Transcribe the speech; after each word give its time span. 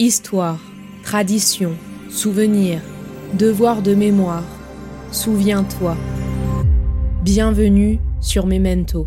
Histoire, 0.00 0.58
tradition, 1.04 1.70
souvenir, 2.10 2.80
devoir 3.34 3.80
de 3.80 3.94
mémoire. 3.94 4.42
Souviens-toi. 5.12 5.96
Bienvenue 7.22 8.00
sur 8.20 8.44
Memento. 8.48 9.06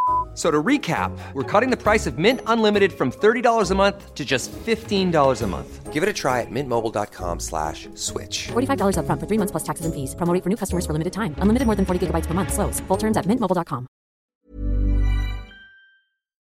So 0.33 0.49
to 0.49 0.63
recap, 0.63 1.11
we're 1.33 1.43
cutting 1.43 1.71
the 1.71 1.77
price 1.77 2.07
of 2.07 2.17
Mint 2.17 2.39
Unlimited 2.47 2.93
from 2.93 3.11
$30 3.11 3.69
a 3.69 3.75
month 3.75 4.15
to 4.15 4.23
just 4.23 4.49
$15 4.65 5.41
a 5.41 5.47
month. 5.47 5.91
Give 5.91 6.03
it 6.03 6.07
a 6.07 6.13
try 6.13 6.39
at 6.39 6.47
mintmobile.com 6.49 7.39
slash 7.41 7.89
switch. 7.95 8.47
$45 8.53 8.95
upfront 8.95 9.19
for 9.19 9.27
three 9.27 9.37
months 9.37 9.51
plus 9.51 9.63
taxes 9.63 9.85
and 9.85 9.93
fees. 9.93 10.15
Promo 10.15 10.33
rate 10.33 10.41
for 10.41 10.49
new 10.49 10.55
customers 10.55 10.85
for 10.85 10.93
limited 10.93 11.11
time. 11.11 11.35
Unlimited 11.41 11.65
more 11.67 11.75
than 11.75 11.85
40 11.85 12.07
gigabytes 12.07 12.27
per 12.27 12.33
month. 12.33 12.53
Slows. 12.53 12.79
Full 12.87 12.97
terms 12.97 13.17
at 13.17 13.27
mintmobile.com. 13.27 13.87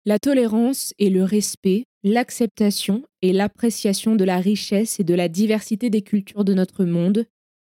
La 0.08 0.20
tolérance 0.20 0.94
et 1.00 1.10
le 1.10 1.24
respect, 1.24 1.84
l'acceptation 2.04 3.02
et 3.22 3.32
l'appréciation 3.32 4.14
de 4.14 4.24
la 4.24 4.38
richesse 4.38 5.00
et 5.00 5.04
de 5.04 5.14
la 5.14 5.28
diversité 5.28 5.90
des 5.90 6.02
cultures 6.02 6.44
de 6.44 6.54
notre 6.54 6.84
monde, 6.84 7.26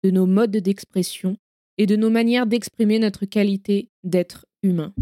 de 0.04 0.10
nos 0.12 0.26
modes 0.26 0.56
d'expression 0.56 1.36
et 1.76 1.86
de 1.86 1.96
nos 1.96 2.08
manières 2.08 2.46
d'exprimer 2.46 3.00
notre 3.00 3.26
qualité 3.26 3.88
d'être 4.04 4.46
humain. 4.62 4.94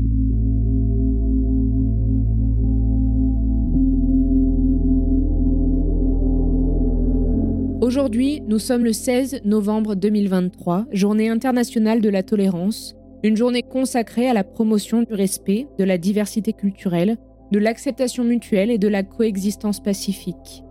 Aujourd'hui, 7.81 8.43
nous 8.49 8.59
sommes 8.59 8.83
le 8.83 8.93
16 8.93 9.43
novembre 9.45 9.95
2023, 9.95 10.87
journée 10.91 11.29
internationale 11.29 12.01
de 12.01 12.09
la 12.09 12.25
tolérance, 12.25 12.97
une 13.23 13.37
journée 13.37 13.63
consacrée 13.63 14.29
à 14.29 14.35
la 14.35 14.43
promotion 14.43 15.03
du 15.03 15.15
respect, 15.15 15.69
de 15.79 15.85
la 15.85 15.97
diversité 15.97 16.53
culturelle, 16.53 17.19
de 17.53 17.59
l'acceptation 17.61 18.25
mutuelle 18.25 18.73
et 18.73 18.79
de 18.79 18.89
la 18.89 19.05
coexistence 19.05 19.79
pacifique. 19.79 20.65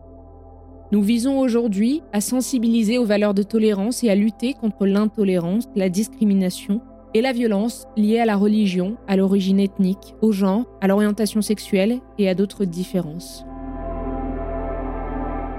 Nous 0.91 1.02
visons 1.02 1.39
aujourd'hui 1.39 2.02
à 2.11 2.19
sensibiliser 2.19 2.97
aux 2.97 3.05
valeurs 3.05 3.33
de 3.33 3.44
tolérance 3.44 4.03
et 4.03 4.09
à 4.09 4.16
lutter 4.16 4.53
contre 4.53 4.86
l'intolérance, 4.86 5.69
la 5.77 5.88
discrimination 5.88 6.81
et 7.14 7.21
la 7.21 7.31
violence 7.31 7.86
liées 7.95 8.19
à 8.19 8.25
la 8.25 8.36
religion, 8.36 8.97
à 9.08 9.16
l'origine 9.16 9.61
ethnique, 9.61 10.14
au 10.21 10.33
genre, 10.33 10.66
à 10.81 10.89
l'orientation 10.89 11.42
sexuelle 11.42 11.99
et 12.17 12.27
à 12.27 12.36
d'autres 12.36 12.66
différences. 12.66 13.45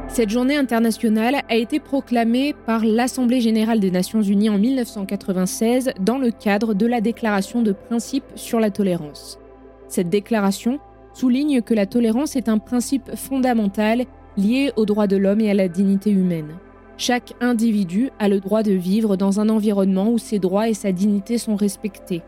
Cette 0.09 0.31
journée 0.31 0.56
internationale 0.56 1.42
a 1.48 1.55
été 1.55 1.78
proclamée 1.81 2.55
par 2.67 2.84
l'Assemblée 2.84 3.41
générale 3.41 3.78
des 3.78 3.91
Nations 3.91 4.23
unies 4.23 4.48
en 4.48 4.59
1996 4.59 5.91
dans 6.01 6.19
le 6.19 6.31
cadre 6.31 6.75
de 6.75 6.87
la 6.87 7.01
Déclaration 7.01 7.62
de 7.62 7.73
principe 7.73 8.25
sur 8.34 8.59
la 8.59 8.70
tolérance. 8.70 9.39
Cette 9.86 10.09
déclaration 10.09 10.81
souligne 11.12 11.61
que 11.61 11.75
la 11.75 11.86
tolérance 11.86 12.36
est 12.36 12.48
un 12.48 12.59
principe 12.59 13.14
fondamental 13.17 14.06
lié 14.36 14.73
aux 14.77 14.86
droits 14.86 15.06
de 15.06 15.17
l'homme 15.17 15.41
et 15.41 15.51
à 15.51 15.55
la 15.55 15.69
dignité 15.69 16.11
humaine. 16.11 16.56
Chaque 16.97 17.34
individu 17.41 18.11
a 18.19 18.29
le 18.29 18.41
droit 18.41 18.62
de 18.62 18.73
vivre 18.73 19.17
dans 19.17 19.41
un 19.41 19.48
environnement 19.48 20.11
où 20.11 20.19
ses 20.19 20.39
droits 20.39 20.69
et 20.69 20.75
sa 20.75 20.91
dignité 20.91 21.39
sont 21.39 21.55
respectés. 21.55 22.23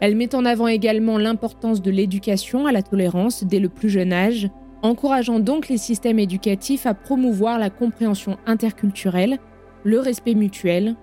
Elle 0.00 0.16
met 0.16 0.34
en 0.34 0.44
avant 0.44 0.66
également 0.66 1.18
l'importance 1.18 1.82
de 1.82 1.90
l'éducation 1.90 2.66
à 2.66 2.72
la 2.72 2.82
tolérance 2.82 3.44
dès 3.44 3.60
le 3.60 3.68
plus 3.68 3.90
jeune 3.90 4.12
âge, 4.12 4.48
encourageant 4.82 5.40
donc 5.40 5.68
les 5.68 5.76
systèmes 5.76 6.18
éducatifs 6.18 6.86
à 6.86 6.94
promouvoir 6.94 7.58
la 7.58 7.70
compréhension 7.70 8.36
interculturelle, 8.46 9.38
le 9.84 9.98
respect 9.98 10.34
mutuel 10.34 10.96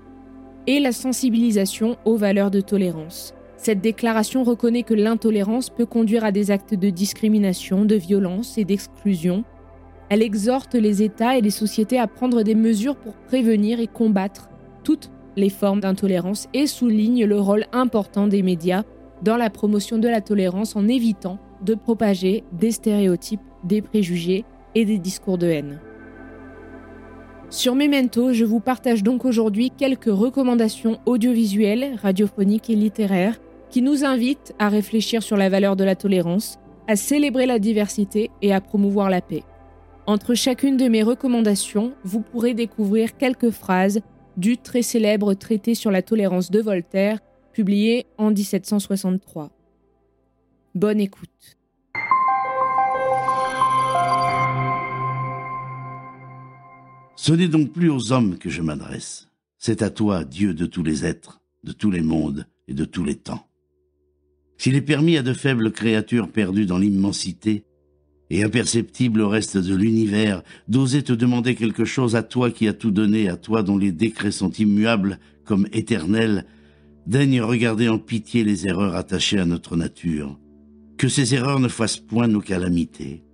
et 0.68 0.80
la 0.80 0.92
sensibilisation 0.92 1.98
aux 2.06 2.16
valeurs 2.16 2.52
de 2.52 2.62
tolérance. 2.62 3.34
Cette 3.58 3.82
déclaration 3.82 4.44
reconnaît 4.44 4.84
que 4.84 4.94
l'intolérance 4.94 5.70
peut 5.70 5.86
conduire 5.86 6.24
à 6.24 6.32
des 6.32 6.52
actes 6.52 6.74
de 6.74 6.90
discrimination, 6.90 7.86
de 7.86 7.96
violence 7.96 8.58
et 8.58 8.66
d'exclusion. 8.66 9.44
Elle 10.10 10.22
exhorte 10.22 10.76
les 10.76 11.02
États 11.02 11.38
et 11.38 11.42
les 11.42 11.50
sociétés 11.50 12.00
à 12.00 12.08
prendre 12.08 12.44
des 12.44 12.56
mesures 12.56 12.96
pour 12.96 13.14
prévenir 13.14 13.80
et 13.80 13.88
combattre 13.88 14.50
toutes 14.84 15.10
les 15.36 15.50
formes 15.50 15.80
d'intolérance 15.80 16.48
et 16.54 16.68
souligne 16.68 17.26
le 17.26 17.40
rôle 17.40 17.66
important 17.74 18.28
des 18.28 18.44
médias 18.44 18.84
dans 19.22 19.38
la 19.38 19.50
promotion 19.50 19.98
de 19.98 20.08
la 20.08 20.22
tolérance 20.22 20.76
en 20.76 20.88
évitant 20.88 21.40
de 21.62 21.74
propager 21.74 22.44
des 22.52 22.72
stéréotypes 22.72 23.42
des 23.66 23.82
préjugés 23.82 24.46
et 24.76 24.86
des 24.86 24.98
discours 24.98 25.38
de 25.38 25.48
haine. 25.48 25.80
Sur 27.50 27.76
Memento, 27.76 28.34
je 28.34 28.44
vous 28.44 28.60
partage 28.60 29.04
donc 29.04 29.24
aujourd'hui 29.24 29.72
quelques 29.72 30.06
recommandations 30.06 31.00
audiovisuelles, 31.06 31.96
radiophoniques 32.02 32.70
et 32.70 32.76
littéraires 32.76 33.40
qui 33.70 33.82
nous 33.82 34.04
invitent 34.04 34.54
à 34.60 34.70
réfléchir 34.70 35.22
sur 35.22 35.38
la 35.38 35.50
valeur 35.50 35.76
de 35.76 35.84
la 35.84 35.96
tolérance, 35.96 36.60
à 36.88 36.96
célébrer 36.96 37.46
la 37.46 37.60
diversité 37.60 38.32
et 38.42 38.54
à 38.54 38.62
promouvoir 38.62 39.10
la 39.10 39.22
paix. 39.22 39.44
Entre 40.08 40.36
chacune 40.36 40.78
de 40.78 40.88
mes 40.88 41.04
recommandations, 41.04 41.94
vous 42.04 42.22
pourrez 42.22 42.54
découvrir 42.54 43.18
quelques 43.18 43.50
phrases 43.50 44.02
du 44.38 44.58
très 44.58 44.82
célèbre 44.82 45.34
traité 45.34 45.76
sur 45.76 45.92
la 45.92 46.02
tolérance 46.02 46.52
de 46.52 46.60
Voltaire, 46.60 47.20
publié 47.54 48.06
en 48.18 48.32
1763. 48.32 49.52
Bonne 50.76 51.00
écoute. 51.00 51.58
Ce 57.16 57.32
n'est 57.32 57.48
donc 57.48 57.72
plus 57.72 57.90
aux 57.90 58.12
hommes 58.12 58.38
que 58.38 58.50
je 58.50 58.62
m'adresse. 58.62 59.30
C'est 59.58 59.82
à 59.82 59.90
toi, 59.90 60.26
Dieu 60.26 60.54
de 60.54 60.66
tous 60.66 60.84
les 60.84 61.06
êtres, 61.06 61.42
de 61.64 61.72
tous 61.72 61.90
les 61.90 62.02
mondes 62.02 62.46
et 62.68 62.74
de 62.74 62.86
tous 62.86 63.04
les 63.04 63.16
temps. 63.16 63.48
S'il 64.58 64.76
est 64.76 64.82
permis 64.82 65.18
à 65.18 65.24
de 65.24 65.34
faibles 65.34 65.72
créatures 65.72 66.30
perdues 66.30 66.66
dans 66.66 66.78
l'immensité 66.78 67.64
et 68.30 68.44
imperceptibles 68.44 69.22
au 69.22 69.30
reste 69.30 69.58
de 69.58 69.76
l'univers 69.76 70.44
d'oser 70.68 71.04
te 71.04 71.14
demander 71.14 71.56
quelque 71.56 71.86
chose 71.86 72.16
à 72.16 72.24
toi 72.24 72.52
qui 72.52 72.68
as 72.68 72.74
tout 72.74 72.92
donné, 72.92 73.30
à 73.30 73.38
toi 73.38 73.64
dont 73.64 73.78
les 73.78 73.92
décrets 73.92 74.32
sont 74.32 74.52
immuables 74.52 75.20
comme 75.44 75.68
éternels, 75.74 76.46
daigne 77.06 77.42
regarder 77.42 77.88
en 77.88 78.00
pitié 78.00 78.44
les 78.44 78.68
erreurs 78.68 78.96
attachées 78.96 79.40
à 79.40 79.46
notre 79.46 79.76
nature. 79.76 80.40
Que 80.98 81.08
ces 81.08 81.36
erreurs 81.36 81.60
ne 81.60 81.68
fassent 81.68 81.98
point 81.98 82.28
nos 82.28 82.42
calamités. 82.42 83.25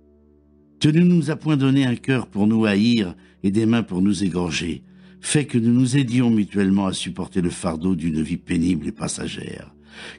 Tu 0.82 0.92
ne 0.92 1.04
nous 1.04 1.30
as 1.30 1.36
point 1.36 1.56
donné 1.56 1.86
un 1.86 1.94
cœur 1.94 2.26
pour 2.26 2.48
nous 2.48 2.64
haïr 2.64 3.14
et 3.44 3.52
des 3.52 3.66
mains 3.66 3.84
pour 3.84 4.02
nous 4.02 4.24
égorger, 4.24 4.82
fait 5.20 5.44
que 5.44 5.56
nous 5.56 5.72
nous 5.72 5.96
aidions 5.96 6.28
mutuellement 6.28 6.86
à 6.86 6.92
supporter 6.92 7.40
le 7.40 7.50
fardeau 7.50 7.94
d'une 7.94 8.20
vie 8.20 8.36
pénible 8.36 8.88
et 8.88 8.90
passagère. 8.90 9.72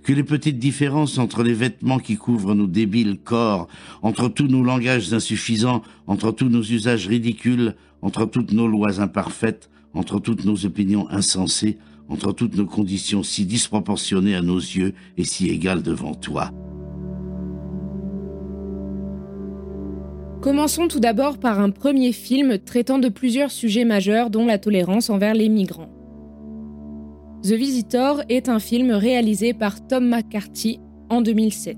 Que 0.03 0.13
les 0.13 0.23
petites 0.23 0.59
différences 0.59 1.17
entre 1.17 1.43
les 1.43 1.53
vêtements 1.53 1.99
qui 1.99 2.15
couvrent 2.15 2.55
nos 2.55 2.67
débiles 2.67 3.17
corps, 3.21 3.67
entre 4.03 4.29
tous 4.29 4.47
nos 4.47 4.63
langages 4.63 5.13
insuffisants, 5.13 5.81
entre 6.07 6.31
tous 6.31 6.47
nos 6.47 6.63
usages 6.63 7.07
ridicules, 7.07 7.75
entre 8.01 8.25
toutes 8.25 8.53
nos 8.53 8.69
lois 8.69 9.01
imparfaites, 9.01 9.69
entre 9.93 10.21
toutes 10.21 10.45
nos 10.45 10.65
opinions 10.65 11.09
insensées, 11.09 11.77
entre 12.07 12.31
toutes 12.31 12.55
nos 12.55 12.67
conditions 12.67 13.21
si 13.21 13.45
disproportionnées 13.45 14.35
à 14.35 14.41
nos 14.41 14.59
yeux 14.59 14.93
et 15.17 15.25
si 15.25 15.49
égales 15.49 15.83
devant 15.83 16.13
toi, 16.13 16.53
Commençons 20.43 20.89
tout 20.89 20.99
d'abord 20.99 21.37
par 21.37 21.61
un 21.61 21.69
premier 21.69 22.11
film 22.11 22.57
traitant 22.57 22.99
de 22.99 23.07
plusieurs 23.07 23.49
sujets 23.49 23.85
majeurs 23.85 24.29
dont 24.29 24.45
la 24.45 24.57
tolérance 24.57 25.09
envers 25.09 25.33
les 25.33 25.47
migrants. 25.47 25.87
The 27.43 27.53
Visitor 27.53 28.23
est 28.27 28.49
un 28.49 28.59
film 28.59 28.91
réalisé 28.91 29.53
par 29.53 29.87
Tom 29.87 30.05
McCarthy 30.05 30.81
en 31.09 31.21
2007. 31.21 31.77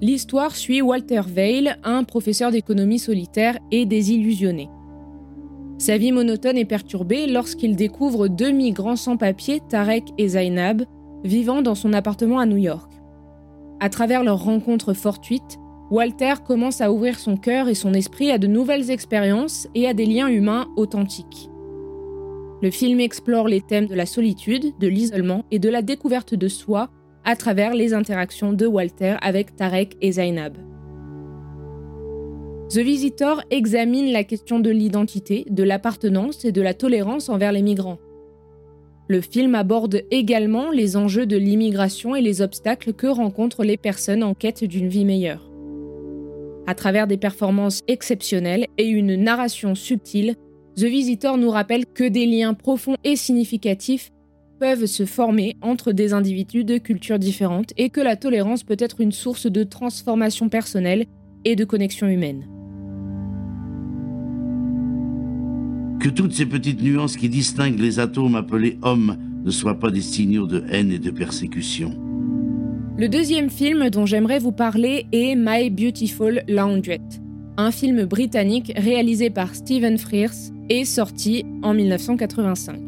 L'histoire 0.00 0.56
suit 0.56 0.82
Walter 0.82 1.20
Veil, 1.28 1.76
un 1.84 2.02
professeur 2.02 2.50
d'économie 2.50 2.98
solitaire 2.98 3.56
et 3.70 3.86
désillusionné. 3.86 4.68
Sa 5.78 5.98
vie 5.98 6.10
monotone 6.10 6.58
est 6.58 6.64
perturbée 6.64 7.28
lorsqu'il 7.28 7.76
découvre 7.76 8.26
deux 8.26 8.50
migrants 8.50 8.96
sans 8.96 9.16
papier, 9.16 9.60
Tarek 9.68 10.02
et 10.18 10.26
Zainab, 10.26 10.82
vivant 11.22 11.62
dans 11.62 11.76
son 11.76 11.92
appartement 11.92 12.40
à 12.40 12.46
New 12.46 12.56
York. 12.56 12.90
À 13.78 13.90
travers 13.90 14.24
leur 14.24 14.42
rencontre 14.42 14.92
fortuite, 14.92 15.60
Walter 15.88 16.34
commence 16.44 16.80
à 16.80 16.90
ouvrir 16.90 17.18
son 17.18 17.36
cœur 17.36 17.68
et 17.68 17.76
son 17.76 17.94
esprit 17.94 18.32
à 18.32 18.38
de 18.38 18.48
nouvelles 18.48 18.90
expériences 18.90 19.68
et 19.76 19.86
à 19.86 19.94
des 19.94 20.06
liens 20.06 20.26
humains 20.26 20.66
authentiques. 20.76 21.48
Le 22.60 22.70
film 22.72 22.98
explore 22.98 23.46
les 23.46 23.60
thèmes 23.60 23.86
de 23.86 23.94
la 23.94 24.06
solitude, 24.06 24.72
de 24.80 24.88
l'isolement 24.88 25.44
et 25.52 25.60
de 25.60 25.68
la 25.68 25.82
découverte 25.82 26.34
de 26.34 26.48
soi 26.48 26.90
à 27.24 27.36
travers 27.36 27.72
les 27.74 27.94
interactions 27.94 28.52
de 28.52 28.66
Walter 28.66 29.14
avec 29.22 29.54
Tarek 29.54 29.96
et 30.00 30.12
Zainab. 30.12 30.56
The 32.68 32.78
Visitor 32.78 33.42
examine 33.50 34.10
la 34.10 34.24
question 34.24 34.58
de 34.58 34.70
l'identité, 34.70 35.46
de 35.48 35.62
l'appartenance 35.62 36.44
et 36.44 36.50
de 36.50 36.62
la 36.62 36.74
tolérance 36.74 37.28
envers 37.28 37.52
les 37.52 37.62
migrants. 37.62 37.98
Le 39.06 39.20
film 39.20 39.54
aborde 39.54 40.02
également 40.10 40.72
les 40.72 40.96
enjeux 40.96 41.26
de 41.26 41.36
l'immigration 41.36 42.16
et 42.16 42.22
les 42.22 42.42
obstacles 42.42 42.92
que 42.92 43.06
rencontrent 43.06 43.62
les 43.62 43.76
personnes 43.76 44.24
en 44.24 44.34
quête 44.34 44.64
d'une 44.64 44.88
vie 44.88 45.04
meilleure. 45.04 45.48
À 46.66 46.74
travers 46.74 47.06
des 47.06 47.16
performances 47.16 47.82
exceptionnelles 47.86 48.66
et 48.76 48.88
une 48.88 49.14
narration 49.14 49.76
subtile, 49.76 50.34
The 50.76 50.84
Visitor 50.84 51.38
nous 51.38 51.50
rappelle 51.50 51.86
que 51.86 52.04
des 52.04 52.26
liens 52.26 52.54
profonds 52.54 52.96
et 53.04 53.14
significatifs 53.14 54.10
peuvent 54.58 54.86
se 54.86 55.04
former 55.04 55.56
entre 55.62 55.92
des 55.92 56.12
individus 56.12 56.64
de 56.64 56.78
cultures 56.78 57.20
différentes 57.20 57.72
et 57.76 57.88
que 57.88 58.00
la 58.00 58.16
tolérance 58.16 58.64
peut 58.64 58.76
être 58.78 59.00
une 59.00 59.12
source 59.12 59.46
de 59.46 59.62
transformation 59.62 60.48
personnelle 60.48 61.06
et 61.44 61.54
de 61.54 61.64
connexion 61.64 62.08
humaine. 62.08 62.46
Que 66.00 66.08
toutes 66.08 66.32
ces 66.32 66.46
petites 66.46 66.82
nuances 66.82 67.16
qui 67.16 67.28
distinguent 67.28 67.80
les 67.80 68.00
atomes 68.00 68.34
appelés 68.34 68.78
hommes 68.82 69.16
ne 69.44 69.50
soient 69.50 69.78
pas 69.78 69.90
des 69.90 70.02
signaux 70.02 70.46
de 70.46 70.64
haine 70.70 70.90
et 70.90 70.98
de 70.98 71.10
persécution. 71.10 72.05
Le 72.98 73.10
deuxième 73.10 73.50
film 73.50 73.90
dont 73.90 74.06
j'aimerais 74.06 74.38
vous 74.38 74.52
parler 74.52 75.04
est 75.12 75.34
My 75.36 75.68
Beautiful 75.68 76.42
Laundrette, 76.48 77.20
un 77.58 77.70
film 77.70 78.06
britannique 78.06 78.72
réalisé 78.74 79.28
par 79.28 79.54
Stephen 79.54 79.98
Frears 79.98 80.50
et 80.70 80.86
sorti 80.86 81.44
en 81.62 81.74
1985. 81.74 82.80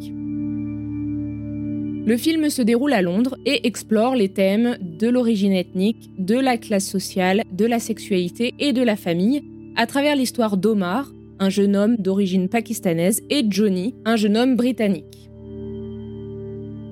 Le 2.06 2.16
film 2.16 2.49
se 2.49 2.62
déroule 2.62 2.94
à 2.94 3.02
Londres 3.02 3.37
et 3.44 3.66
explore 3.66 4.14
les 4.14 4.31
thèmes 4.31 4.78
de 4.81 5.08
l'origine 5.08 5.52
ethnique, 5.52 6.08
de 6.19 6.37
la 6.37 6.56
classe 6.56 6.87
sociale, 6.87 7.43
de 7.52 7.66
la 7.66 7.78
sexualité 7.78 8.55
et 8.58 8.72
de 8.72 8.82
la 8.82 8.96
famille 8.96 9.43
à 9.76 9.87
travers 9.87 10.16
l'histoire 10.16 10.56
d'Omar, 10.56 11.12
un 11.38 11.50
jeune 11.50 11.76
homme 11.76 11.96
d'origine 11.99 12.49
pakistanaise, 12.49 13.20
et 13.28 13.44
Johnny, 13.46 13.94
un 14.06 14.16
jeune 14.16 14.38
homme 14.38 14.56
britannique. 14.56 15.18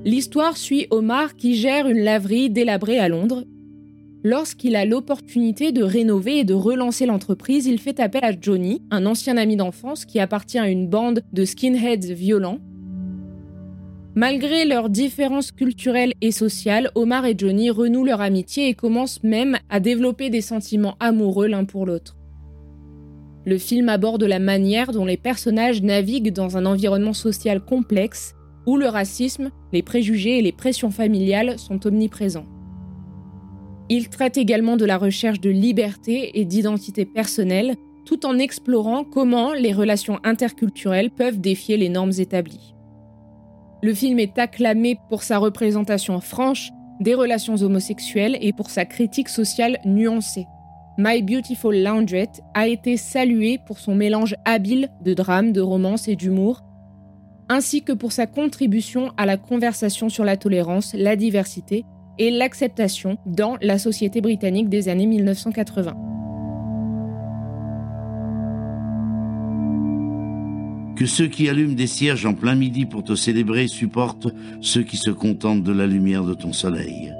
L'histoire 0.06 0.56
suit 0.56 0.86
Omar 0.92 1.34
qui 1.34 1.56
gère 1.56 1.88
une 1.88 1.98
laverie 1.98 2.48
délabrée 2.48 3.00
à 3.00 3.08
Londres. 3.08 3.42
Lorsqu'il 4.22 4.76
a 4.76 4.84
l'opportunité 4.84 5.72
de 5.72 5.82
rénover 5.82 6.38
et 6.38 6.44
de 6.44 6.54
relancer 6.54 7.06
l'entreprise, 7.06 7.66
il 7.66 7.80
fait 7.80 7.98
appel 7.98 8.22
à 8.22 8.30
Johnny, 8.40 8.82
un 8.92 9.04
ancien 9.04 9.36
ami 9.36 9.56
d'enfance 9.56 10.04
qui 10.04 10.20
appartient 10.20 10.60
à 10.60 10.70
une 10.70 10.86
bande 10.86 11.22
de 11.32 11.44
skinheads 11.44 12.14
violents. 12.14 12.60
Malgré 14.14 14.64
leurs 14.64 14.90
différences 14.90 15.50
culturelles 15.50 16.12
et 16.20 16.30
sociales, 16.30 16.92
Omar 16.94 17.26
et 17.26 17.34
Johnny 17.36 17.70
renouent 17.70 18.04
leur 18.04 18.20
amitié 18.20 18.68
et 18.68 18.74
commencent 18.74 19.24
même 19.24 19.58
à 19.68 19.80
développer 19.80 20.30
des 20.30 20.40
sentiments 20.40 20.94
amoureux 21.00 21.48
l'un 21.48 21.64
pour 21.64 21.84
l'autre. 21.84 22.16
Le 23.44 23.58
film 23.58 23.88
aborde 23.88 24.22
la 24.22 24.38
manière 24.38 24.92
dont 24.92 25.04
les 25.04 25.16
personnages 25.16 25.82
naviguent 25.82 26.32
dans 26.32 26.56
un 26.56 26.64
environnement 26.64 27.12
social 27.12 27.60
complexe 27.60 28.36
où 28.66 28.76
le 28.76 28.88
racisme, 28.88 29.50
les 29.72 29.82
préjugés 29.82 30.38
et 30.38 30.42
les 30.42 30.52
pressions 30.52 30.90
familiales 30.90 31.58
sont 31.58 31.86
omniprésents. 31.86 32.46
Il 33.88 34.08
traite 34.08 34.36
également 34.36 34.76
de 34.76 34.84
la 34.84 34.98
recherche 34.98 35.40
de 35.40 35.50
liberté 35.50 36.40
et 36.40 36.44
d'identité 36.44 37.04
personnelle, 37.04 37.76
tout 38.04 38.26
en 38.26 38.38
explorant 38.38 39.04
comment 39.04 39.52
les 39.52 39.72
relations 39.72 40.18
interculturelles 40.24 41.10
peuvent 41.10 41.40
défier 41.40 41.76
les 41.76 41.88
normes 41.88 42.12
établies. 42.18 42.74
Le 43.82 43.94
film 43.94 44.18
est 44.18 44.38
acclamé 44.38 44.98
pour 45.08 45.22
sa 45.22 45.38
représentation 45.38 46.20
franche 46.20 46.70
des 47.00 47.14
relations 47.14 47.56
homosexuelles 47.56 48.38
et 48.40 48.52
pour 48.52 48.70
sa 48.70 48.84
critique 48.84 49.28
sociale 49.28 49.78
nuancée. 49.84 50.46
My 50.98 51.22
Beautiful 51.22 51.76
Laundrette 51.76 52.40
a 52.54 52.68
été 52.68 52.96
salué 52.96 53.60
pour 53.66 53.78
son 53.78 53.94
mélange 53.94 54.34
habile 54.46 54.88
de 55.02 55.12
drame, 55.12 55.52
de 55.52 55.60
romance 55.60 56.08
et 56.08 56.16
d'humour, 56.16 56.62
ainsi 57.48 57.82
que 57.82 57.92
pour 57.92 58.12
sa 58.12 58.26
contribution 58.26 59.12
à 59.16 59.26
la 59.26 59.36
conversation 59.36 60.08
sur 60.08 60.24
la 60.24 60.36
tolérance, 60.36 60.94
la 60.94 61.16
diversité 61.16 61.84
et 62.18 62.30
l'acceptation 62.30 63.18
dans 63.26 63.56
la 63.60 63.78
société 63.78 64.20
britannique 64.20 64.68
des 64.68 64.88
années 64.88 65.06
1980. 65.06 65.94
Que 70.96 71.04
ceux 71.04 71.26
qui 71.28 71.48
allument 71.48 71.74
des 71.74 71.86
cierges 71.86 72.24
en 72.24 72.32
plein 72.32 72.54
midi 72.54 72.86
pour 72.86 73.04
te 73.04 73.14
célébrer 73.14 73.68
supportent 73.68 74.28
ceux 74.62 74.82
qui 74.82 74.96
se 74.96 75.10
contentent 75.10 75.62
de 75.62 75.72
la 75.72 75.86
lumière 75.86 76.24
de 76.24 76.32
ton 76.32 76.54
soleil. 76.54 77.12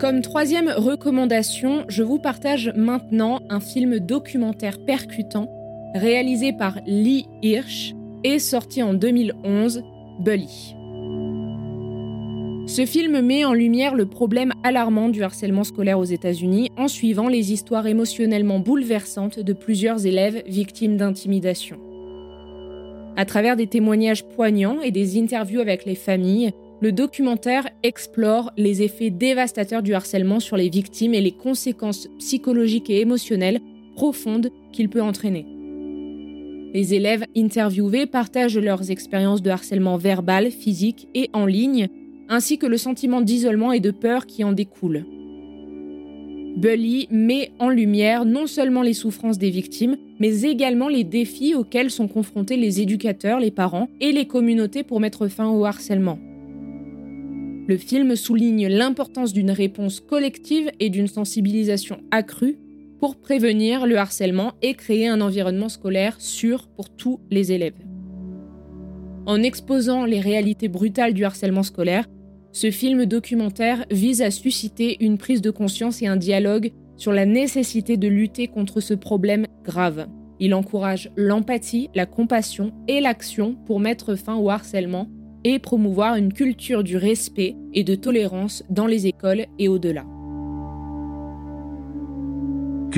Comme 0.00 0.20
troisième 0.20 0.68
recommandation, 0.68 1.84
je 1.88 2.02
vous 2.02 2.18
partage 2.18 2.72
maintenant 2.76 3.40
un 3.50 3.60
film 3.60 4.00
documentaire 4.00 4.84
percutant 4.84 5.48
réalisé 5.94 6.52
par 6.52 6.78
Lee 6.86 7.26
Hirsch 7.42 7.94
sorti 8.36 8.82
en 8.82 8.92
2011, 8.92 9.82
Bully. 10.20 10.74
Ce 12.66 12.84
film 12.84 13.22
met 13.22 13.46
en 13.46 13.54
lumière 13.54 13.94
le 13.94 14.04
problème 14.04 14.52
alarmant 14.62 15.08
du 15.08 15.22
harcèlement 15.22 15.64
scolaire 15.64 15.98
aux 15.98 16.04
États-Unis 16.04 16.70
en 16.76 16.86
suivant 16.86 17.28
les 17.28 17.50
histoires 17.52 17.86
émotionnellement 17.86 18.58
bouleversantes 18.58 19.40
de 19.40 19.52
plusieurs 19.54 20.04
élèves 20.04 20.42
victimes 20.46 20.98
d'intimidation. 20.98 21.78
À 23.16 23.24
travers 23.24 23.56
des 23.56 23.66
témoignages 23.66 24.26
poignants 24.28 24.82
et 24.82 24.90
des 24.90 25.18
interviews 25.18 25.60
avec 25.60 25.86
les 25.86 25.94
familles, 25.94 26.52
le 26.82 26.92
documentaire 26.92 27.68
explore 27.82 28.52
les 28.58 28.82
effets 28.82 29.10
dévastateurs 29.10 29.82
du 29.82 29.94
harcèlement 29.94 30.38
sur 30.38 30.58
les 30.58 30.68
victimes 30.68 31.14
et 31.14 31.22
les 31.22 31.32
conséquences 31.32 32.08
psychologiques 32.18 32.90
et 32.90 33.00
émotionnelles 33.00 33.60
profondes 33.96 34.50
qu'il 34.72 34.90
peut 34.90 35.02
entraîner. 35.02 35.46
Les 36.74 36.92
élèves 36.94 37.24
interviewés 37.36 38.06
partagent 38.06 38.58
leurs 38.58 38.90
expériences 38.90 39.42
de 39.42 39.50
harcèlement 39.50 39.96
verbal, 39.96 40.50
physique 40.50 41.08
et 41.14 41.30
en 41.32 41.46
ligne, 41.46 41.88
ainsi 42.28 42.58
que 42.58 42.66
le 42.66 42.76
sentiment 42.76 43.22
d'isolement 43.22 43.72
et 43.72 43.80
de 43.80 43.90
peur 43.90 44.26
qui 44.26 44.44
en 44.44 44.52
découle. 44.52 45.06
Bully 46.56 47.06
met 47.10 47.52
en 47.58 47.70
lumière 47.70 48.24
non 48.24 48.46
seulement 48.46 48.82
les 48.82 48.92
souffrances 48.92 49.38
des 49.38 49.50
victimes, 49.50 49.96
mais 50.18 50.42
également 50.42 50.88
les 50.88 51.04
défis 51.04 51.54
auxquels 51.54 51.90
sont 51.90 52.08
confrontés 52.08 52.56
les 52.56 52.80
éducateurs, 52.80 53.40
les 53.40 53.52
parents 53.52 53.88
et 54.00 54.12
les 54.12 54.26
communautés 54.26 54.82
pour 54.82 55.00
mettre 55.00 55.28
fin 55.28 55.48
au 55.48 55.64
harcèlement. 55.64 56.18
Le 57.68 57.76
film 57.76 58.16
souligne 58.16 58.66
l'importance 58.66 59.32
d'une 59.32 59.50
réponse 59.50 60.00
collective 60.00 60.70
et 60.80 60.90
d'une 60.90 61.06
sensibilisation 61.06 61.98
accrue 62.10 62.56
pour 63.00 63.16
prévenir 63.16 63.86
le 63.86 63.96
harcèlement 63.96 64.52
et 64.62 64.74
créer 64.74 65.08
un 65.08 65.20
environnement 65.20 65.68
scolaire 65.68 66.16
sûr 66.20 66.68
pour 66.68 66.90
tous 66.90 67.20
les 67.30 67.52
élèves. 67.52 67.78
En 69.26 69.42
exposant 69.42 70.04
les 70.04 70.20
réalités 70.20 70.68
brutales 70.68 71.14
du 71.14 71.24
harcèlement 71.24 71.62
scolaire, 71.62 72.06
ce 72.52 72.70
film 72.70 73.04
documentaire 73.04 73.84
vise 73.90 74.22
à 74.22 74.30
susciter 74.30 74.96
une 75.04 75.18
prise 75.18 75.42
de 75.42 75.50
conscience 75.50 76.02
et 76.02 76.06
un 76.06 76.16
dialogue 76.16 76.72
sur 76.96 77.12
la 77.12 77.26
nécessité 77.26 77.96
de 77.96 78.08
lutter 78.08 78.48
contre 78.48 78.80
ce 78.80 78.94
problème 78.94 79.46
grave. 79.64 80.08
Il 80.40 80.54
encourage 80.54 81.10
l'empathie, 81.16 81.90
la 81.94 82.06
compassion 82.06 82.72
et 82.88 83.00
l'action 83.00 83.54
pour 83.66 83.80
mettre 83.80 84.14
fin 84.14 84.36
au 84.36 84.50
harcèlement 84.50 85.08
et 85.44 85.58
promouvoir 85.58 86.16
une 86.16 86.32
culture 86.32 86.82
du 86.82 86.96
respect 86.96 87.54
et 87.74 87.84
de 87.84 87.94
tolérance 87.94 88.64
dans 88.70 88.86
les 88.86 89.06
écoles 89.06 89.46
et 89.58 89.68
au-delà. 89.68 90.04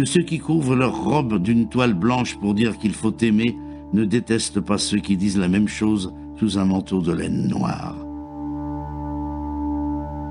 Que 0.00 0.06
ceux 0.06 0.22
qui 0.22 0.38
couvrent 0.38 0.76
leur 0.76 1.04
robe 1.04 1.42
d'une 1.42 1.68
toile 1.68 1.92
blanche 1.92 2.38
pour 2.38 2.54
dire 2.54 2.78
qu'il 2.78 2.94
faut 2.94 3.14
aimer 3.20 3.58
ne 3.92 4.06
détestent 4.06 4.60
pas 4.60 4.78
ceux 4.78 4.96
qui 4.96 5.18
disent 5.18 5.36
la 5.36 5.46
même 5.46 5.68
chose 5.68 6.14
sous 6.38 6.56
un 6.56 6.64
manteau 6.64 7.02
de 7.02 7.12
laine 7.12 7.46
noire. 7.48 7.94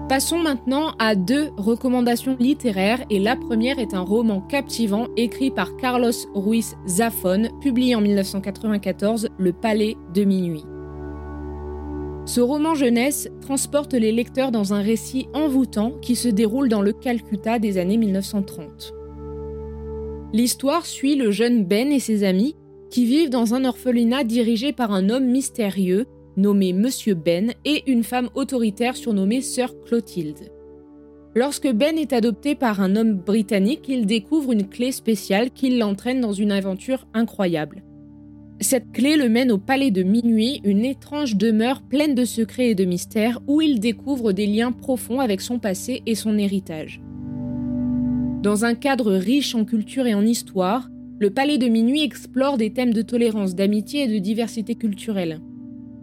Passons 0.10 0.40
maintenant 0.40 0.94
à 0.98 1.14
deux 1.14 1.52
recommandations 1.56 2.36
littéraires 2.40 3.06
et 3.12 3.20
la 3.20 3.36
première 3.36 3.78
est 3.78 3.94
un 3.94 4.00
roman 4.00 4.42
captivant 4.42 5.06
écrit 5.18 5.52
par 5.52 5.78
Carlos 5.78 6.14
Ruiz 6.34 6.76
Zafón, 6.88 7.50
publié 7.62 7.94
en 7.94 8.02
1994, 8.02 9.30
Le 9.38 9.54
Palais 9.54 9.98
de 10.16 10.24
Minuit. 10.24 10.66
Ce 12.26 12.42
roman 12.42 12.74
jeunesse 12.74 13.30
transporte 13.42 13.94
les 13.94 14.12
lecteurs 14.12 14.52
dans 14.52 14.74
un 14.74 14.82
récit 14.82 15.28
envoûtant 15.36 15.92
qui 16.02 16.16
se 16.16 16.28
déroule 16.28 16.70
dans 16.70 16.82
le 16.82 16.92
Calcutta 16.92 17.60
des 17.60 17.78
années 17.78 17.98
1930. 17.98 18.96
L'histoire 20.32 20.86
suit 20.86 21.16
le 21.16 21.32
jeune 21.32 21.66
Ben 21.66 21.92
et 21.92 22.00
ses 22.00 22.24
amis 22.24 22.56
qui 22.92 23.06
vivent 23.06 23.32
dans 23.32 23.56
un 23.56 23.66
orphelinat 23.66 24.24
dirigé 24.24 24.74
par 24.74 24.92
un 24.92 25.10
homme 25.10 25.26
mystérieux 25.26 26.06
nommé 26.38 26.72
Monsieur 26.72 27.16
Ben 27.16 27.54
et 27.66 27.84
une 27.90 28.04
femme 28.04 28.30
autoritaire 28.36 28.96
surnommée 28.96 29.42
Sœur 29.42 29.74
Clotilde. 29.86 30.52
Lorsque 31.36 31.72
Ben 31.72 31.98
est 31.98 32.14
adopté 32.14 32.54
par 32.54 32.80
un 32.80 32.96
homme 32.96 33.16
britannique, 33.16 33.86
il 33.90 34.06
découvre 34.06 34.52
une 34.52 34.68
clé 34.68 34.92
spéciale 34.92 35.50
qui 35.50 35.78
l'entraîne 35.78 36.22
dans 36.22 36.34
une 36.34 36.52
aventure 36.52 37.08
incroyable. 37.14 37.84
Cette 38.62 38.92
clé 38.92 39.16
le 39.16 39.30
mène 39.30 39.52
au 39.52 39.58
palais 39.58 39.92
de 39.92 40.04
minuit, 40.04 40.62
une 40.64 40.86
étrange 40.86 41.38
demeure 41.38 41.82
pleine 41.82 42.14
de 42.14 42.26
secrets 42.26 42.70
et 42.70 42.76
de 42.76 42.86
mystères 42.86 43.40
où 43.48 43.62
il 43.62 43.80
découvre 43.80 44.32
des 44.32 44.48
liens 44.48 44.72
profonds 44.72 45.22
avec 45.22 45.42
son 45.42 45.60
passé 45.60 46.04
et 46.06 46.16
son 46.16 46.38
héritage. 46.38 47.02
Dans 48.41 48.63
un 48.63 48.74
cadre 48.74 49.12
riche 49.12 49.53
en 49.53 49.65
culture 49.65 50.08
et 50.08 50.13
en 50.13 50.25
histoire, 50.25 50.89
le 51.19 51.29
palais 51.29 51.58
de 51.58 51.67
minuit 51.67 52.03
explore 52.03 52.55
des 52.55 52.72
thèmes 52.72 52.93
de 52.93 53.01
tolérance, 53.01 53.53
d'amitié 53.53 54.03
et 54.03 54.08
de 54.08 54.17
diversité 54.17 54.75
culturelle. 54.75 55.41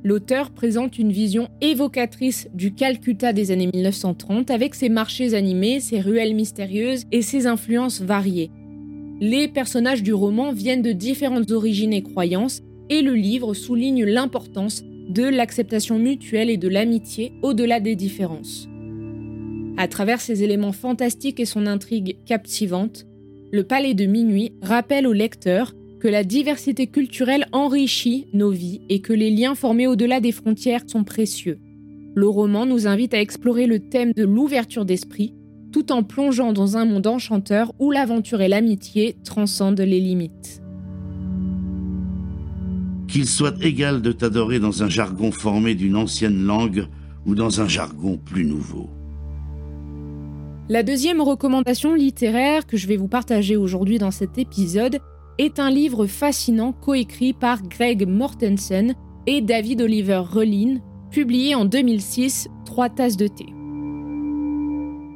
l'auteur 0.04 0.50
présente 0.50 0.98
une 0.98 1.10
vision 1.10 1.48
évocatrice 1.62 2.48
du 2.54 2.74
Calcutta 2.74 3.32
des 3.32 3.50
années 3.50 3.70
1930 3.74 4.50
avec 4.50 4.74
ses 4.74 4.88
marchés 4.88 5.34
animés, 5.34 5.80
ses 5.80 6.00
ruelles 6.00 6.34
mystérieuses 6.34 7.04
et 7.10 7.22
ses 7.22 7.46
influences 7.46 8.02
variées. 8.02 8.50
Les 9.20 9.48
personnages 9.48 10.04
du 10.04 10.12
roman 10.12 10.52
viennent 10.52 10.82
de 10.82 10.92
différentes 10.92 11.50
origines 11.50 11.94
et 11.94 12.02
croyances 12.02 12.60
et 12.90 13.02
le 13.02 13.14
livre 13.14 13.54
souligne 13.54 14.04
l'importance 14.04 14.84
de 15.08 15.24
l'acceptation 15.24 15.98
mutuelle 15.98 16.50
et 16.50 16.58
de 16.58 16.68
l'amitié 16.68 17.32
au-delà 17.42 17.80
des 17.80 17.96
différences. 17.96 18.68
À 19.78 19.88
travers 19.88 20.21
ses 20.21 20.42
éléments 20.42 20.73
fantastiques 20.73 21.38
et 21.38 21.45
son 21.45 21.66
intrigue 21.66 22.16
captivante, 22.25 23.06
le 23.52 23.62
Palais 23.62 23.92
de 23.92 24.06
Minuit 24.06 24.52
rappelle 24.62 25.06
au 25.06 25.12
lecteur 25.12 25.75
que 26.00 26.09
la 26.09 26.25
diversité 26.25 26.87
culturelle 26.87 27.47
enrichit 27.52 28.26
nos 28.33 28.50
vies 28.50 28.80
et 28.88 29.00
que 29.00 29.12
les 29.12 29.30
liens 29.30 29.54
formés 29.54 29.87
au-delà 29.87 30.21
des 30.21 30.33
frontières 30.33 30.85
sont 30.87 31.04
précieux. 31.04 31.59
Le 32.14 32.26
roman 32.26 32.64
nous 32.64 32.87
invite 32.87 33.12
à 33.12 33.21
explorer 33.21 33.66
le 33.66 33.78
thème 33.78 34.12
de 34.14 34.25
l'ouverture 34.25 34.87
d'esprit, 34.87 35.35
tout 35.73 35.92
en 35.92 36.02
plongeant 36.02 36.54
dans 36.54 36.78
un 36.78 36.87
monde 36.87 37.06
enchanteur 37.06 37.73
où 37.78 37.90
l'aventure 37.90 38.40
et 38.40 38.49
l'amitié 38.49 39.16
transcendent 39.25 39.80
les 39.80 40.00
limites. 40.00 40.62
Qu'il 43.09 43.26
soit 43.26 43.62
égal 43.62 44.00
de 44.00 44.12
t'adorer 44.12 44.59
dans 44.59 44.83
un 44.83 44.88
jargon 44.88 45.30
formé 45.30 45.75
d'une 45.75 45.97
ancienne 45.97 46.47
langue 46.47 46.87
ou 47.26 47.35
dans 47.35 47.61
un 47.61 47.68
jargon 47.68 48.16
plus 48.16 48.47
nouveau. 48.47 48.88
La 50.68 50.82
deuxième 50.82 51.20
recommandation 51.20 51.94
littéraire 51.94 52.66
que 52.66 52.76
je 52.76 52.88
vais 52.88 52.96
vous 52.96 53.06
partager 53.06 53.54
aujourd'hui 53.54 53.99
dans 53.99 54.11
cet 54.11 54.37
épisode 54.37 54.99
est 55.38 55.61
un 55.61 55.70
livre 55.70 56.08
fascinant 56.08 56.73
coécrit 56.73 57.32
par 57.32 57.62
Greg 57.62 58.04
Mortensen 58.08 58.96
et 59.28 59.42
David 59.42 59.80
Oliver 59.80 60.23
Rulin, 60.28 60.78
publié 61.12 61.54
en 61.54 61.66
2006, 61.66 62.49
Trois 62.64 62.88
tasses 62.88 63.16
de 63.16 63.28
thé. 63.28 63.46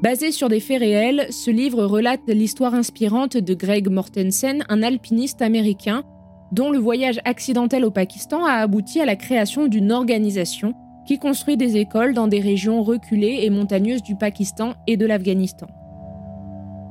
Basé 0.03 0.31
sur 0.31 0.49
des 0.49 0.61
faits 0.61 0.79
réels, 0.79 1.27
ce 1.31 1.51
livre 1.51 1.85
relate 1.85 2.21
l'histoire 2.29 2.75
inspirante 2.75 3.37
de 3.37 3.55
Greg 3.55 3.89
Mortensen, 3.89 4.65
un 4.69 4.85
alpiniste 4.85 5.43
américain 5.43 6.05
dont 6.53 6.71
le 6.71 6.79
voyage 6.79 7.19
accidentel 7.25 7.85
au 7.85 7.91
Pakistan 7.91 8.45
a 8.45 8.53
abouti 8.53 9.01
à 9.01 9.05
la 9.05 9.17
création 9.17 9.67
d'une 9.67 9.91
organisation 9.91 10.75
qui 11.07 11.19
construit 11.19 11.57
des 11.57 11.77
écoles 11.77 12.15
dans 12.15 12.29
des 12.29 12.41
régions 12.41 12.83
reculées 12.83 13.41
et 13.43 13.51
montagneuses 13.51 14.03
du 14.03 14.17
Pakistan 14.17 14.75
et 14.87 14.97
de 14.97 15.07
l'Afghanistan. 15.07 15.67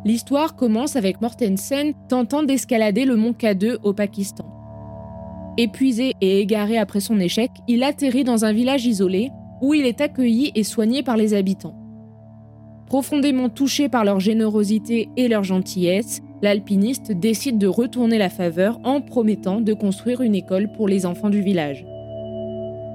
L'histoire 0.06 0.56
commence 0.56 0.96
avec 0.96 1.22
Mortensen 1.22 1.94
tentant 2.08 2.44
d'escalader 2.44 3.06
le 3.06 3.16
mont 3.16 3.32
K2 3.32 3.78
au 3.84 3.94
Pakistan. 3.94 4.46
Épuisé 5.58 6.14
et 6.22 6.40
égaré 6.40 6.78
après 6.78 7.02
son 7.02 7.20
échec, 7.20 7.52
il 7.68 7.84
atterrit 7.84 8.24
dans 8.24 8.46
un 8.46 8.54
village 8.54 8.86
isolé 8.86 9.30
où 9.62 9.74
il 9.74 9.86
est 9.86 10.00
accueilli 10.00 10.52
et 10.56 10.64
soigné 10.64 11.04
par 11.04 11.18
les 11.18 11.34
habitants. 11.34 11.76
Profondément 12.86 13.50
touché 13.50 13.90
par 13.90 14.06
leur 14.06 14.20
générosité 14.20 15.10
et 15.18 15.28
leur 15.28 15.44
gentillesse, 15.44 16.22
l'alpiniste 16.42 17.12
décide 17.12 17.58
de 17.58 17.68
retourner 17.68 18.18
la 18.18 18.30
faveur 18.30 18.80
en 18.86 19.02
promettant 19.02 19.60
de 19.60 19.74
construire 19.74 20.22
une 20.22 20.34
école 20.34 20.72
pour 20.72 20.88
les 20.88 21.06
enfants 21.06 21.30
du 21.30 21.42
village. 21.42 21.86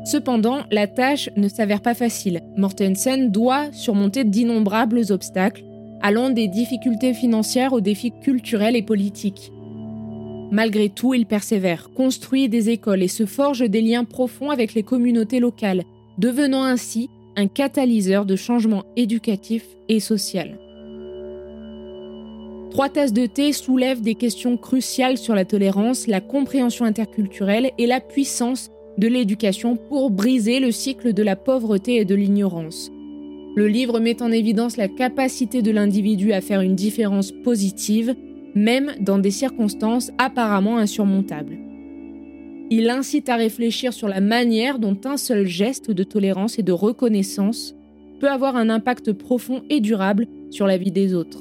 Cependant, 0.05 0.65
la 0.71 0.87
tâche 0.87 1.31
ne 1.37 1.49
s'avère 1.49 1.81
pas 1.81 1.95
facile. 1.95 2.43
Mortensen 2.57 3.31
doit 3.31 3.73
surmonter 3.73 4.25
d'innombrables 4.25 5.11
obstacles, 5.11 5.65
allant 6.03 6.29
des 6.29 6.47
difficultés 6.47 7.15
financières 7.15 7.73
aux 7.73 7.81
défis 7.81 8.13
culturels 8.23 8.77
et 8.77 8.83
politiques. 8.83 9.51
Malgré 10.51 10.91
tout, 10.91 11.15
il 11.15 11.25
persévère, 11.25 11.91
construit 11.97 12.51
des 12.51 12.69
écoles 12.69 13.03
et 13.03 13.09
se 13.09 13.25
forge 13.25 13.69
des 13.69 13.81
liens 13.81 14.05
profonds 14.05 14.51
avec 14.51 14.75
les 14.75 14.83
communautés 14.83 15.41
locales, 15.41 15.85
devenant 16.19 16.63
ainsi 16.63 17.09
un 17.37 17.49
catalyseur 17.49 18.27
de 18.27 18.37
changement 18.37 18.85
éducatif 18.97 19.65
et 19.89 20.01
social. 20.01 20.59
Trois 22.71 22.89
tasses 22.89 23.13
de 23.13 23.27
thé 23.27 23.53
soulèvent 23.53 24.03
des 24.03 24.17
questions 24.17 24.57
cruciales 24.57 25.17
sur 25.17 25.35
la 25.35 25.45
tolérance, 25.45 26.07
la 26.07 26.21
compréhension 26.21 26.85
interculturelle 26.85 27.71
et 27.79 27.87
la 27.87 28.01
puissance 28.01 28.71
de 28.99 29.09
l'éducation 29.09 29.77
pour 29.77 30.11
briser 30.11 30.61
le 30.61 30.71
cycle 30.71 31.13
de 31.13 31.23
la 31.23 31.37
pauvreté 31.37 31.97
et 31.97 32.05
de 32.05 32.15
l'ignorance. 32.15 32.91
Le 33.57 33.69
livre 33.69 34.01
met 34.01 34.21
en 34.23 34.33
évidence 34.33 34.77
la 34.77 34.89
capacité 34.89 35.63
de 35.63 35.71
l'individu 35.71 36.33
à 36.33 36.41
faire 36.41 36.61
une 36.61 36.75
différence 36.75 37.31
positive, 37.31 38.15
même 38.55 38.93
dans 39.01 39.19
des 39.19 39.31
circonstances 39.31 40.11
apparemment 40.19 40.79
insurmontables. 40.79 41.59
Il 42.71 42.91
incite 42.91 43.29
à 43.29 43.37
réfléchir 43.37 43.93
sur 43.93 44.09
la 44.09 44.21
manière 44.21 44.79
dont 44.79 44.99
un 45.05 45.17
seul 45.17 45.47
geste 45.47 45.91
de 45.91 46.03
tolérance 46.03 46.59
et 46.59 46.63
de 46.63 46.73
reconnaissance 46.73 47.75
peut 48.21 48.31
avoir 48.31 48.57
un 48.57 48.71
impact 48.71 49.13
profond 49.13 49.63
et 49.71 49.81
durable 49.81 50.27
sur 50.51 50.67
la 50.67 50.77
vie 50.77 50.91
des 50.91 51.15
autres. 51.15 51.41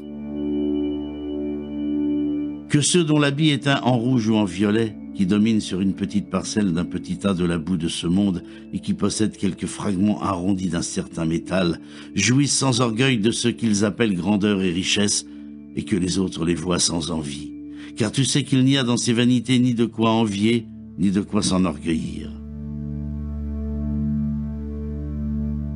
Que 2.70 2.82
ceux 2.82 3.04
dont 3.04 3.20
l'habit 3.20 3.52
est 3.52 3.64
teint 3.64 3.82
en 3.84 3.98
rouge 3.98 4.30
ou 4.30 4.36
en 4.36 4.46
violet 4.46 4.96
qui 5.14 5.26
domine 5.26 5.62
sur 5.62 5.82
une 5.82 5.94
petite 5.94 6.30
parcelle 6.30 6.74
d'un 6.74 6.86
petit 6.86 7.18
tas 7.18 7.34
de 7.34 7.46
la 7.46 7.58
boue 7.58 7.78
de 7.78 7.88
ce 7.88 8.08
monde 8.08 8.44
et 8.74 8.80
qui 8.80 8.94
possède 8.94 9.38
quelques 9.38 9.68
fragments 9.68 10.22
arrondis 10.22 10.70
d'un 10.70 10.82
certain 10.82 11.26
métal, 11.26 11.80
jouissent 12.16 12.58
sans 12.58 12.82
orgueil 12.82 13.18
de 13.18 13.32
ce 13.32 13.48
qu'ils 13.48 13.86
appellent 13.86 14.16
grandeur 14.16 14.62
et 14.62 14.72
richesse, 14.72 15.26
et 15.76 15.84
que 15.84 15.96
les 15.96 16.20
autres 16.20 16.46
les 16.46 16.56
voient 16.56 16.80
sans 16.80 17.12
envie. 17.12 17.52
Car 17.96 18.12
tu 18.12 18.26
sais 18.26 18.44
qu'il 18.44 18.64
n'y 18.64 18.78
a 18.78 18.84
dans 18.84 18.98
ces 18.98 19.14
vanités 19.14 19.60
ni 19.60 19.74
de 19.74 19.86
quoi 19.86 20.12
envier, 20.12 20.66
ni 20.98 21.12
de 21.12 21.22
quoi 21.22 21.42
s'enorgueillir. 21.42 22.32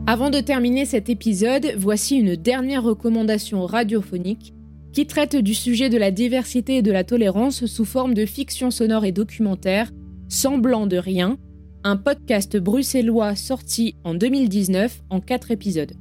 Avant 0.10 0.29
de 0.29 0.39
terminer 0.39 0.86
cet 0.86 1.10
épisode, 1.10 1.74
voici 1.77 2.15
une 2.15 2.36
dernière 2.36 2.84
recommandation 2.84 3.65
radiophonique 3.65 4.53
qui 4.98 5.06
traite 5.06 5.36
du 5.36 5.54
sujet 5.54 5.89
de 5.89 5.98
la 6.00 6.10
diversité 6.10 6.77
et 6.77 6.82
de 6.82 6.92
la 6.92 7.04
tolérance 7.04 7.68
sous 7.68 7.86
forme 7.86 8.16
de 8.16 8.25
fiction 8.25 8.72
sonore 8.72 9.06
et 9.06 9.12
documentaire, 9.12 9.92
Semblant 10.27 10.88
de 10.88 10.98
rien, 10.98 11.38
un 11.84 11.98
podcast 11.98 12.58
bruxellois 12.58 13.36
sorti 13.36 13.94
en 14.04 14.16
2019 14.16 15.04
en 15.12 15.20
quatre 15.20 15.51
épisodes. 15.51 15.94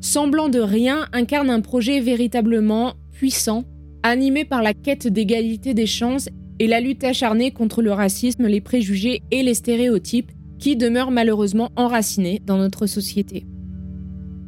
Semblant 0.00 0.48
de 0.48 0.58
rien 0.58 1.06
incarne 1.12 1.48
un 1.48 1.60
projet 1.60 2.00
véritablement 2.00 2.94
puissant, 3.12 3.62
animé 4.02 4.44
par 4.44 4.64
la 4.64 4.74
quête 4.74 5.06
d'égalité 5.06 5.72
des 5.72 5.86
chances 5.86 6.28
et 6.58 6.66
la 6.66 6.80
lutte 6.80 7.04
acharnée 7.04 7.52
contre 7.52 7.82
le 7.82 7.92
racisme, 7.92 8.48
les 8.48 8.60
préjugés 8.60 9.22
et 9.30 9.44
les 9.44 9.54
stéréotypes 9.54 10.32
qui 10.58 10.74
demeurent 10.74 11.12
malheureusement 11.12 11.70
enracinés 11.76 12.42
dans 12.44 12.58
notre 12.58 12.86
société. 12.86 13.46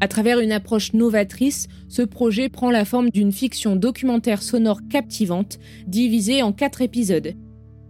À 0.01 0.09
travers 0.09 0.41
une 0.41 0.53
approche 0.53 0.93
novatrice, 0.93 1.69
ce 1.89 2.03
projet 2.03 2.49
prend 2.51 2.71
la 2.71 2.85
forme 2.85 3.11
d'une 3.11 3.33
fiction 3.33 3.77
documentaire 3.77 4.43
sonore 4.43 4.81
captivante, 4.91 5.59
divisée 5.87 6.43
en 6.43 6.53
quatre 6.53 6.83
épisodes. 6.83 7.35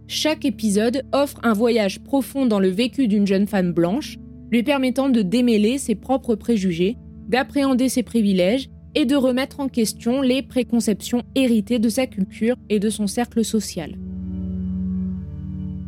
Chaque 0.06 0.44
épisode 0.44 1.02
offre 1.12 1.40
un 1.42 1.52
voyage 1.52 1.98
profond 1.98 2.46
dans 2.46 2.60
le 2.60 2.68
vécu 2.68 3.08
d'une 3.08 3.26
jeune 3.26 3.48
femme 3.48 3.72
blanche, 3.72 4.18
lui 4.52 4.62
permettant 4.62 5.08
de 5.08 5.22
démêler 5.22 5.78
ses 5.78 5.96
propres 5.96 6.36
préjugés, 6.36 6.96
d'appréhender 7.28 7.88
ses 7.88 8.04
privilèges 8.04 8.68
et 8.94 9.04
de 9.04 9.16
remettre 9.16 9.58
en 9.58 9.68
question 9.68 10.22
les 10.22 10.42
préconceptions 10.42 11.24
héritées 11.34 11.80
de 11.80 11.88
sa 11.88 12.06
culture 12.06 12.54
et 12.68 12.78
de 12.78 12.88
son 12.88 13.08
cercle 13.08 13.44
social. 13.44 13.96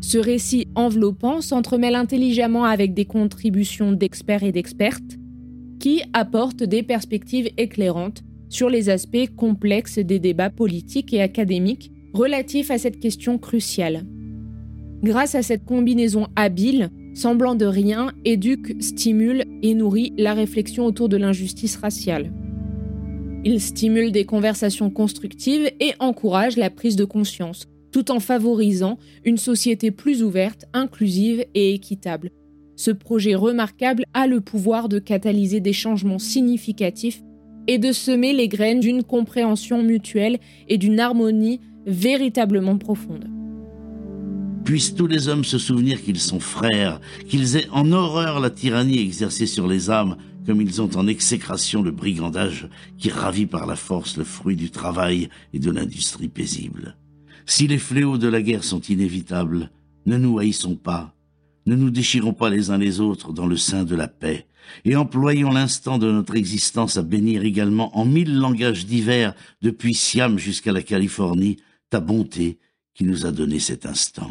Ce 0.01 0.19
récit 0.19 0.67
enveloppant 0.75 1.41
s'entremêle 1.41 1.95
intelligemment 1.95 2.65
avec 2.65 2.93
des 2.93 3.05
contributions 3.05 3.93
d'experts 3.93 4.43
et 4.43 4.53
d'expertes, 4.53 5.17
qui 5.79 6.03
apporte 6.13 6.63
des 6.63 6.83
perspectives 6.83 7.51
éclairantes 7.57 8.23
sur 8.49 8.71
les 8.71 8.89
aspects 8.89 9.29
complexes 9.37 9.99
des 9.99 10.19
débats 10.19 10.51
politiques 10.51 11.13
et 11.13 11.21
académiques 11.21 11.91
relatifs 12.13 12.71
à 12.71 12.79
cette 12.79 13.01
question 13.01 13.39
cruciale. 13.39 14.05
Grâce 15.03 15.35
à 15.35 15.43
cette 15.43 15.65
combinaison 15.65 16.27
habile, 16.35 16.91
semblant 17.15 17.55
de 17.55 17.67
rien, 17.67 18.13
éduque, 18.25 18.75
stimule 18.81 19.45
et 19.63 19.75
nourrit 19.75 20.13
la 20.17 20.35
réflexion 20.35 20.85
autour 20.85 21.09
de 21.09 21.17
l'injustice 21.17 21.77
raciale. 21.77 22.33
Il 23.45 23.61
stimule 23.61 24.11
des 24.11 24.25
conversations 24.25 24.91
constructives 24.91 25.71
et 25.79 25.93
encourage 26.01 26.57
la 26.57 26.71
prise 26.71 26.97
de 26.97 27.05
conscience, 27.05 27.69
tout 27.93 28.11
en 28.11 28.19
favorisant 28.19 28.99
une 29.25 29.37
société 29.37 29.91
plus 29.91 30.23
ouverte, 30.23 30.65
inclusive 30.73 31.45
et 31.55 31.75
équitable, 31.75 32.31
ce 32.79 32.93
projet 32.93 33.35
remarquable 33.35 34.05
a 34.15 34.29
le 34.29 34.41
pouvoir 34.41 34.89
de 34.89 35.01
catalyser 35.01 35.59
des 35.59 35.73
changements 35.73 36.21
significatifs 36.21 37.21
et 37.67 37.77
de 37.77 37.91
semer 37.91 38.33
les 38.33 38.47
graines 38.47 38.79
d'une 38.79 39.03
compréhension 39.03 39.83
mutuelle 39.83 40.39
et 40.69 40.79
d'une 40.79 41.01
harmonie 41.01 41.61
véritablement 41.87 42.79
profonde. 42.79 43.27
Puissent 44.65 44.95
tous 44.95 45.09
les 45.09 45.29
hommes 45.29 45.45
se 45.45 45.59
souvenir 45.59 46.01
qu'ils 46.03 46.21
sont 46.21 46.39
frères, 46.39 47.01
qu'ils 47.29 47.57
aient 47.57 47.69
en 47.73 47.91
horreur 47.91 48.39
la 48.39 48.51
tyrannie 48.51 49.01
exercée 49.01 49.47
sur 49.47 49.67
les 49.67 49.91
âmes, 49.91 50.17
comme 50.47 50.63
ils 50.63 50.81
ont 50.81 50.91
en 50.95 51.09
exécration 51.09 51.83
le 51.83 51.91
brigandage 51.91 52.69
qui 52.97 53.11
ravit 53.11 53.47
par 53.47 53.67
la 53.67 53.77
force 53.77 54.17
le 54.17 54.25
fruit 54.25 54.57
du 54.57 54.71
travail 54.71 55.31
et 55.53 55.59
de 55.59 55.73
l'industrie 55.73 56.29
paisible. 56.29 56.97
Si 57.45 57.67
les 57.67 57.79
fléaux 57.79 58.19
de 58.19 58.29
la 58.29 58.41
guerre 58.41 58.65
sont 58.65 58.81
inévitables, 58.81 59.71
ne 60.07 60.17
nous 60.17 60.39
haïssons 60.39 60.77
pas, 60.77 61.15
Ne 61.69 61.77
nous 61.77 61.91
déchirons 61.91 62.33
pas 62.33 62.49
les 62.49 62.71
uns 62.71 62.79
les 62.79 62.99
autres 62.99 63.35
dans 63.35 63.45
le 63.45 63.59
sein 63.59 63.85
de 63.85 63.95
la 63.95 64.09
paix, 64.09 64.47
et 64.87 64.97
employons 64.97 65.51
l'instant 65.51 65.99
de 65.99 66.11
notre 66.11 66.35
existence 66.35 66.97
à 66.97 67.03
bénir 67.03 67.45
également 67.45 67.95
en 67.95 68.07
mille 68.07 68.39
langages 68.39 68.87
divers, 68.87 69.35
depuis 69.61 69.93
Siam 69.93 70.39
jusqu'à 70.39 70.73
la 70.73 70.81
Californie, 70.81 71.59
ta 71.91 72.01
bonté 72.01 72.57
qui 72.95 73.05
nous 73.05 73.27
a 73.27 73.33
donné 73.33 73.59
cet 73.59 73.85
instant. 73.85 74.31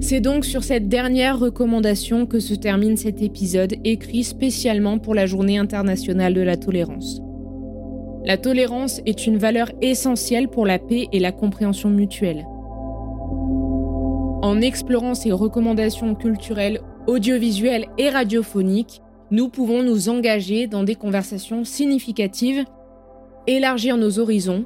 C'est 0.00 0.20
donc 0.20 0.44
sur 0.44 0.62
cette 0.62 0.88
dernière 0.88 1.40
recommandation 1.40 2.26
que 2.26 2.38
se 2.38 2.54
termine 2.54 2.96
cet 2.96 3.20
épisode 3.20 3.74
écrit 3.82 4.22
spécialement 4.22 5.00
pour 5.00 5.16
la 5.16 5.26
Journée 5.26 5.58
internationale 5.58 6.34
de 6.34 6.42
la 6.42 6.56
tolérance. 6.56 7.23
La 8.24 8.38
tolérance 8.38 9.02
est 9.04 9.26
une 9.26 9.36
valeur 9.36 9.70
essentielle 9.82 10.48
pour 10.48 10.64
la 10.64 10.78
paix 10.78 11.08
et 11.12 11.20
la 11.20 11.30
compréhension 11.30 11.90
mutuelle. 11.90 12.46
En 14.40 14.62
explorant 14.62 15.14
ces 15.14 15.30
recommandations 15.30 16.14
culturelles, 16.14 16.80
audiovisuelles 17.06 17.86
et 17.98 18.08
radiophoniques, 18.08 19.02
nous 19.30 19.50
pouvons 19.50 19.82
nous 19.82 20.08
engager 20.08 20.66
dans 20.66 20.84
des 20.84 20.94
conversations 20.94 21.64
significatives, 21.64 22.64
élargir 23.46 23.98
nos 23.98 24.18
horizons 24.18 24.64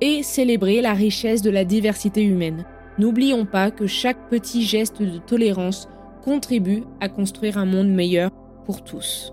et 0.00 0.22
célébrer 0.22 0.80
la 0.80 0.92
richesse 0.92 1.42
de 1.42 1.50
la 1.50 1.64
diversité 1.64 2.22
humaine. 2.22 2.64
N'oublions 2.98 3.46
pas 3.46 3.72
que 3.72 3.88
chaque 3.88 4.28
petit 4.28 4.62
geste 4.62 5.02
de 5.02 5.18
tolérance 5.18 5.88
contribue 6.24 6.84
à 7.00 7.08
construire 7.08 7.58
un 7.58 7.66
monde 7.66 7.88
meilleur 7.88 8.30
pour 8.64 8.84
tous. 8.84 9.32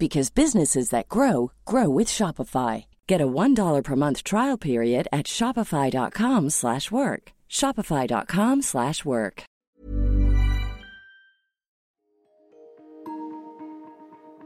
because 0.00 0.30
businesses 0.30 0.88
that 0.88 1.08
grow 1.08 1.52
grow 1.66 1.88
with 1.88 2.08
Shopify. 2.08 2.86
Get 3.06 3.20
a 3.20 3.28
$1 3.28 3.84
per 3.84 3.96
month 3.96 4.24
trial 4.24 4.58
period 4.58 5.06
at 5.12 5.26
shopify.com/work. 5.26 7.32
shopify.com/work. 7.48 9.44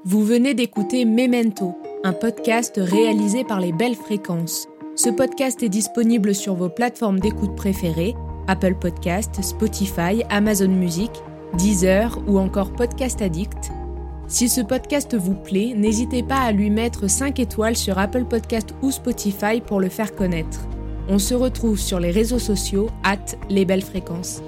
Vous 0.06 0.22
venez 0.22 0.52
d'écouter 0.52 1.06
Memento, 1.06 1.74
un 2.02 2.12
podcast 2.12 2.74
réalisé 2.76 3.42
par 3.42 3.58
les 3.58 3.72
Belles 3.72 3.94
Fréquences. 3.94 4.68
Ce 4.96 5.08
podcast 5.08 5.62
est 5.62 5.70
disponible 5.70 6.34
sur 6.34 6.54
vos 6.54 6.68
plateformes 6.68 7.20
d'écoute 7.20 7.56
préférées 7.56 8.14
Apple 8.46 8.74
Podcast, 8.74 9.42
Spotify, 9.42 10.22
Amazon 10.28 10.68
Music, 10.68 11.10
Deezer 11.56 12.18
ou 12.26 12.38
encore 12.38 12.72
Podcast 12.72 13.22
Addict. 13.22 13.70
Si 14.26 14.48
ce 14.48 14.62
podcast 14.62 15.14
vous 15.14 15.34
plaît, 15.34 15.74
n'hésitez 15.76 16.22
pas 16.22 16.40
à 16.40 16.52
lui 16.52 16.70
mettre 16.70 17.08
5 17.08 17.38
étoiles 17.40 17.76
sur 17.76 17.98
Apple 17.98 18.24
Podcast 18.24 18.74
ou 18.82 18.90
Spotify 18.90 19.60
pour 19.64 19.80
le 19.80 19.88
faire 19.88 20.14
connaître. 20.14 20.60
On 21.08 21.18
se 21.18 21.34
retrouve 21.34 21.78
sur 21.78 22.00
les 22.00 22.10
réseaux 22.10 22.38
sociaux, 22.38 22.88
at 23.02 23.18
les 23.50 23.66
belles 23.66 23.82
fréquences. 23.82 24.40